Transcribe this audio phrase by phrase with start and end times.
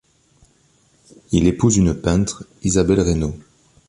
[1.31, 3.35] Il épouse une peintre, Isabelle Reynaud.